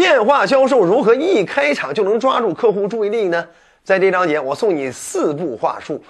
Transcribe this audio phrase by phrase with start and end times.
[0.00, 3.46] 电话销售如何一开场就能抓住客户注意力呢？
[3.84, 6.02] 在这章节，我送你四步话术。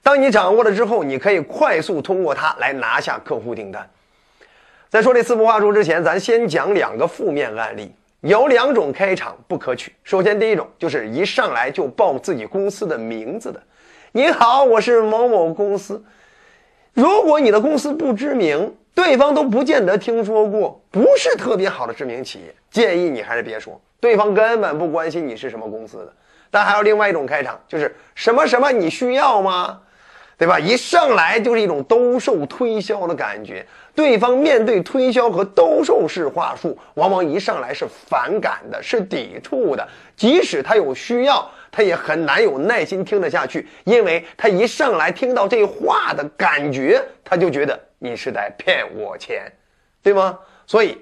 [0.00, 3.84] 当你掌握了之后，你可以快速通过它来拿下客户订单。
[4.88, 7.92] 在说这四步话术之前，咱先讲两个负面案例。
[8.20, 9.92] 有两种开场不可取。
[10.04, 13.60] 首先，第一种就是一上来就报自己公司的名字的。
[14.12, 16.00] 你好，我是某某公司。
[16.94, 26.12] 如果你的公司不知名，对方都不见得听说过，不是特别好的知名企业，建议你还是别说，对方根本不关心你是什么公司的。
[26.50, 29.80] 但还有另外一种开场，就是什么什么你需要吗？
[30.38, 30.58] 对吧？
[30.58, 39.86] 一上来就是一种兜售推销的感觉，对方面对推销和兜售式话术，往往一上来是反感的，是抵触的。
[40.16, 49.50] 即使他有需要，他也很难有耐心听得下去，因为他一上来听到这话的感觉，他就觉得你是在骗我钱，
[50.02, 50.38] 对吗？
[50.66, 50.98] 所以，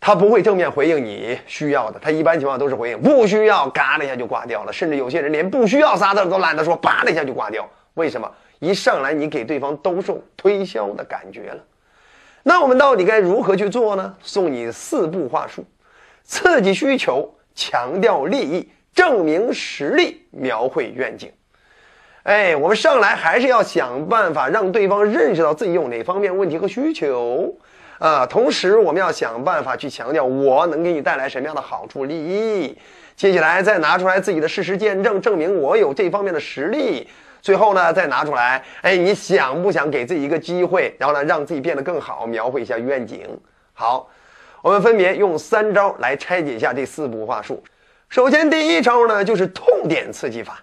[0.00, 4.72] 他不会正面回应你需要的，他一般情况都是回应不需要，嘎的一下就挂掉了。
[4.72, 7.68] 甚至有些人连不需要仨字都懒得说，叭的一下就挂掉。
[7.94, 8.30] 为什么？
[8.58, 11.62] 一上来你给对方兜售推销的感觉了，
[12.42, 14.14] 那我们到底该如何去做呢？
[14.22, 15.62] 送你四步话术：
[16.24, 21.30] 刺激需求，强调利益，证明实力，描绘愿景。
[22.24, 27.54] 哎，我们上来还是要想办法让对方认识到自己有哪方面问题和需求
[27.98, 28.26] 啊。
[28.26, 32.76] 同时，我们要想办法去强调我能给你带来什么样的好处利益。
[33.14, 37.06] 接下来再拿出来自己的事实见证，证明我有这方面的实力。
[37.42, 43.24] 最后呢，再拿出来，哎，你想不想给自己一个机会，然后呢，让自己变得更好，描绘一下愿景？
[43.72, 44.08] 好，
[44.62, 47.62] 我们分别用三招来拆解一下这四步话术。
[48.08, 50.62] 首先，第一招呢，就是痛点刺激法，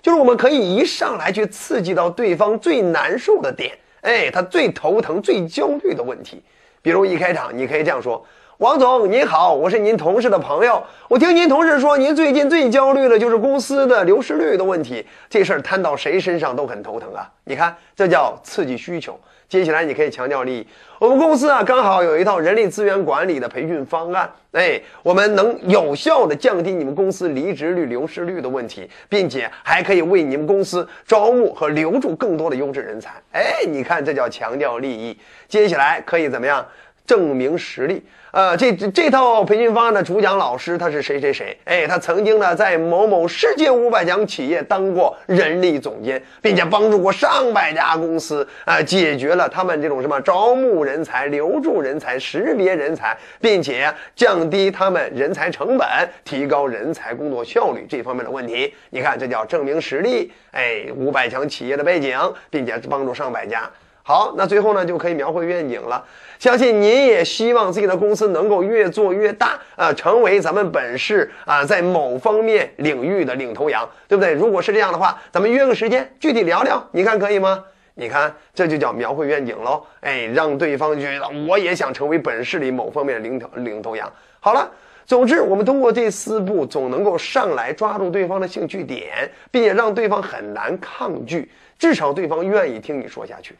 [0.00, 6.42] 就是我们可以一上来去刺激到对方最难受的点，哎，他最头疼、最焦虑的问题。
[6.80, 8.24] 比如一开场，你可以这样说。
[8.58, 10.80] 王总您好，我是您同事的朋友。
[11.08, 15.04] 我听您同事说，您最近最焦虑的就是公司的流失率的问题。
[15.28, 17.28] 这事儿摊到谁身上都很头疼啊！
[17.42, 19.18] 你看，这叫刺激需求。
[19.48, 20.66] 接下来你可以强调利益。
[21.00, 33.10] 我们公司啊，刚好有一套人力资源管理的培训方案，哎，我们能有效的降低你们公司离职率、流失率的问题，并且还可以为你们公司招募和留住更多的优质人才。
[33.32, 35.18] 哎，你看，这叫强调利益。
[35.48, 36.64] 接下来可以怎么样？
[37.06, 38.02] 证明实力，
[38.34, 41.56] 呃，这这套培训方案的主讲老师他是谁谁谁？
[41.66, 55.86] 哎，他曾经呢在某某世界五百强企业当过人力总监，并且帮助过上百家公司，啊，解决了他们这种什么招募人才、留住人才、识别人才，并且降低他们人才成本、
[56.24, 58.74] 提高人才工作效率这方面的问题。
[58.90, 62.18] 你看，这叫证明实力，哎，五百强企业的背景，
[62.50, 63.70] 并且帮助上百家。
[64.06, 66.04] 好，那最后呢就可以描绘愿景了。
[66.38, 74.34] 相信您也希望自己的公司能够越做越大，呃，成为咱们本市啊在某方面领域的领头羊，对不对？
[74.34, 77.64] 如果是这样的话，咱们约个时间具体聊聊，你看可以吗？
[77.94, 79.82] 你看这就叫描绘愿景喽。
[80.00, 84.12] 哎，让对方觉得我也想成为本市里某方面的领头领头羊。
[84.38, 84.70] 好了，
[85.06, 93.54] 总之我们通过这四步，总能够上来抓住对方的兴趣点，并且让对方很难抗拒，至少对方愿意听你说下去。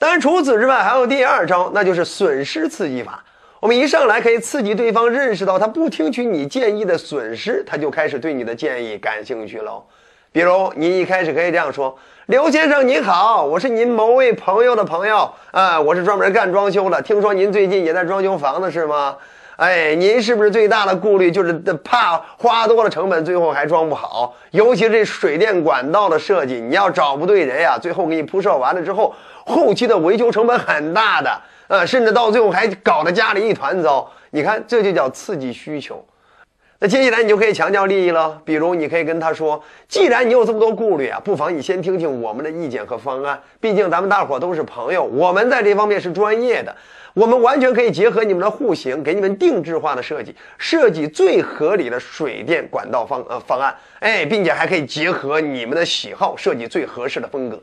[0.00, 3.22] 当然，除此之外，还有第二招，那就是损失刺激法。
[3.60, 9.84] 我们一上来可以刺激对方认识到他不听取你建议的损失，他就开始对你的建议感兴趣喽。
[10.32, 11.94] 比如，您一开始可以这样说
[12.28, 17.02] ：“刘先生您好，我是您某位朋友的朋友，啊，我是专门干装修的。
[17.02, 19.18] 听说您最近也在装修房子是吗？
[19.60, 21.52] 哎，您是不是最大的顾虑就是
[21.84, 24.34] 怕花多了成本，最后还装不好？
[24.52, 34.10] 尤其这水电管道的设计，你要找不对人呀，最后给你铺设完了之后。”后期的维修成本很大的，呃，甚至到最后还搞得家里一团糟。
[34.30, 36.02] 你看，这就叫刺激需求。
[36.82, 43.38] 那接下来你就可以强调利益了，比如你可以跟他说：“既然你有这么多顾虑啊，不妨你先听听我们的意见和方案。
[43.60, 46.74] 毕竟咱们大伙都是朋友，我们在这方面是专业的，
[47.12, 53.74] 我们完全可以结合你们的户型，给你们定制化的设计，设计最合理的水电管道方呃方案。
[53.98, 57.60] 哎，并且还可以结合你们的喜好，设计最合适的风格。”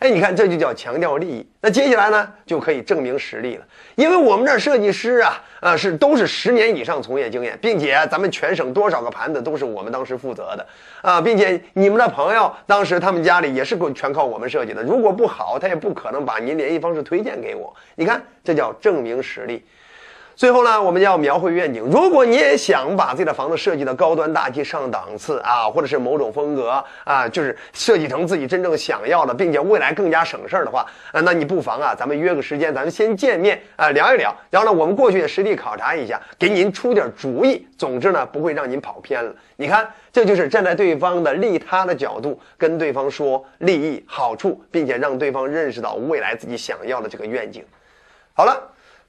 [0.00, 1.46] 哎，你看，这就叫强调利益。
[1.60, 3.64] 那接下来呢，就可以证明实力了。
[3.96, 10.66] 因为我们这设计师啊，呃，是都是十年以上从业经验，并且咱们全省多少个盘子都是我们当时负责的
[11.02, 14.82] 啊，并且你们的朋友当时他们家里也是全靠我们设计的。
[14.82, 17.70] 如果不好，他也不可能把您联系方式推荐给我。
[17.94, 19.62] 你看，这叫证明实力。
[20.40, 21.82] 最后呢，我们要描绘愿景。
[21.82, 34.34] 如果你也想把自己的房子设计的高端大气上档次啊，或者是某种风格啊，就是设计成自己真正想要的，并且未来更加省事儿的话，啊，那你不妨啊，咱们约个时间，咱们先见面啊，聊一聊。
[34.48, 37.68] 然后呢，我们过去也实地考察一下，给您出点主意。
[37.76, 39.30] 总之呢，不会让您跑偏了。
[39.56, 47.62] 你看，这就是站在对方的利他的角度，跟对方说利益好处，并且让对方认识到未来自己想要的这个愿景。
[48.32, 48.58] 好了。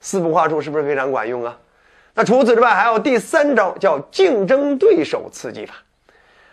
[0.02, 1.58] 四步话术是不是非常管用啊？
[2.14, 5.76] 那除此之外，还有第三招叫竞争对手刺激法。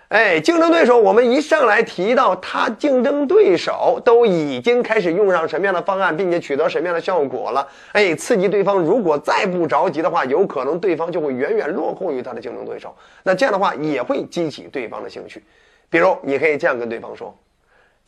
[0.08, 7.66] 哎，竞争对手，我们一上来提到他竞争对手都已经开始用上什么样的方案，并且取得什么样的效果了？
[7.92, 12.94] 哎，刺激对方，如果再不着急的话，有可能对方就会远远落后于他的竞争对手。
[13.22, 15.42] 那这样的话也会激起对方的兴趣。
[15.90, 17.36] 比如，你可以这样跟对方说。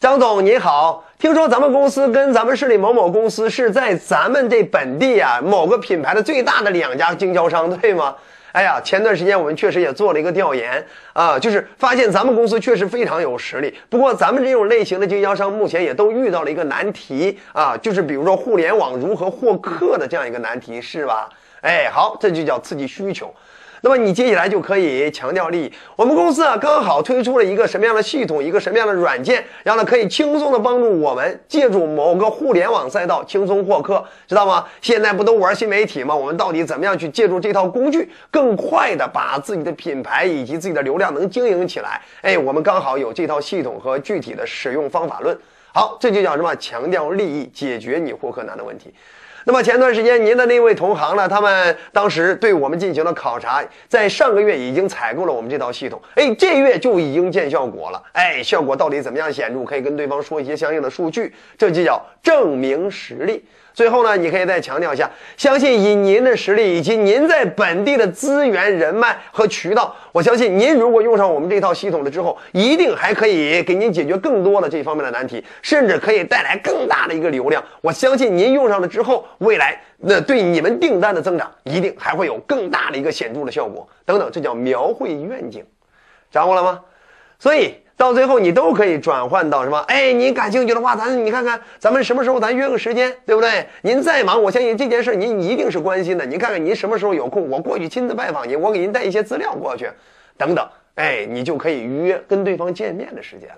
[0.01, 8.17] 张总您好，听说咱们公司跟咱们市里某某公司是在咱们这本地啊某个品牌的最大的两家经销商，对吗？
[8.53, 10.83] 哎呀，前段时间我们确实也做了一个调研
[11.13, 13.79] 啊，就是发现咱们公司确实非常有实力。
[13.91, 21.29] 不过咱们这种类型的经销商目前也都遇到了一个难题啊，就是比如说互联网如何获客的这样一个难题，是吧？
[21.61, 23.31] 哎，好，这就叫刺激需求。
[23.83, 25.73] 那么你接下来就可以强调利益。
[25.97, 34.67] 我们公司啊，刚好推出了一个什么样的系统，一个什么样的软件，然后呢，可以轻松的帮助我们借助某个互联网赛道轻松获客，知道吗？
[34.81, 36.15] 现在不都玩新媒体吗？
[36.15, 42.01] 我们到底怎么样去借助这套工具，更快的把自己的品牌以及自己的流量能经营起来？
[42.23, 45.37] 哎，我们刚好有这套系统和具体的使用方法论。
[45.73, 46.55] 好，这就叫什么？
[46.57, 48.93] 强调利益，解决你获客难的问题。
[49.45, 51.29] 那么前段时间您的那位同行呢？
[51.29, 59.65] 他们当时对我们进行了考察，在上个月已经采购了我们这套系统，哎，这月就已经见效果了，哎，效果到底怎么样显著？
[59.65, 63.45] 可以跟对方说一些相应的数据，这就叫证明实力。
[63.73, 77.63] 最后呢，你可以再强调一下，相信以您的实力以及您在本地的资源、人脉和渠道，我相信您如果用上我们这套系统了之后，一定还可以给您解决更多的这方面的难题，甚至可以带来更大的一个流量。
[77.81, 83.89] 我相信您用上了之后，未来那对你们订单的增长，一定还会有更大的一个显著的效果。
[84.05, 85.65] 等等，这叫描绘愿景，
[86.31, 86.81] 掌握了吗？
[87.39, 87.75] 所以。
[88.01, 89.79] 到最后，你都可以转换到什么？
[89.81, 93.67] 哎，您感兴趣的话，咱你看看，咱们什么时候咱约个时间，对不对？
[93.83, 96.25] 您再忙，我相信这件事您一定是关心的。
[96.25, 99.87] 您看看您什么时候有空，我过去亲自拜访您，我给您带一些资料过去，
[100.39, 103.57] 等等，哎，你就可以预约跟对方见面的时间了。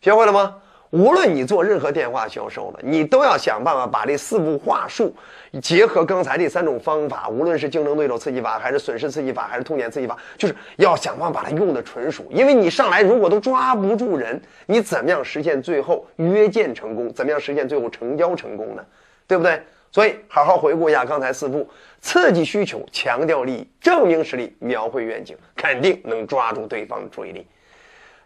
[0.00, 0.56] 学会了吗？
[0.90, 5.14] 无论你做任何电话销售的，你都要想办法把这四步话术
[5.62, 12.26] 结合刚才这三种方法，无论是竞争对手刺激法，还是损失刺激法，还是痛点刺激法，就是要想办法把它用的纯熟。
[12.30, 17.12] 因为你上来如果都抓不住人，你怎么样实现最后约见成功？
[17.12, 18.84] 怎么样实现最后成交成功呢？
[19.28, 19.62] 对不对？
[19.92, 21.68] 所以好好回顾一下刚才四步：
[22.00, 27.46] 刺激需求，强调利益，证明实力，描绘愿景，肯定能抓住对方的注意力。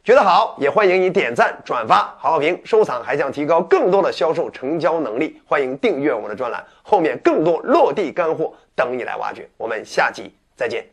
[0.05, 9.49] 觉得好，也欢迎你点赞、转发、好好评、收藏，还想提高更多的销售成交能力，欢迎订阅我们的专栏，后面更多落地干货等你来挖掘。
[9.56, 10.85] 我们下期再见。